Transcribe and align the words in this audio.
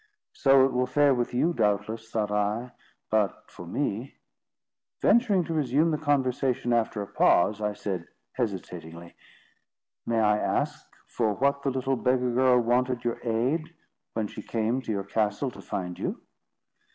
"So 0.33 0.65
it 0.65 0.71
will 0.73 0.87
fare 0.87 1.13
with 1.13 1.31
you, 1.31 1.53
doubtless," 1.53 2.09
thought 2.09 2.31
I; 2.31 2.71
"but 3.11 3.51
for 3.51 3.67
me—" 3.67 4.15
Venturing 5.03 5.43
to 5.43 5.53
resume 5.53 5.91
the 5.91 5.99
conversation 5.99 6.73
after 6.73 7.03
a 7.03 7.07
pause, 7.07 7.61
I 7.61 7.73
said, 7.73 8.07
hesitatingly: 8.31 9.13
"May 10.07 10.19
I 10.19 10.39
ask 10.39 10.83
for 11.05 11.35
what 11.35 11.61
the 11.61 11.69
little 11.69 11.97
beggar 11.97 12.31
girl 12.33 12.59
wanted 12.59 13.03
your 13.05 13.19
aid, 13.21 13.75
when 14.13 14.25
she 14.25 14.41
came 14.41 14.81
to 14.81 14.91
your 14.91 15.03
castle 15.03 15.51
to 15.51 15.61
find 15.61 15.99
you?" 15.99 16.19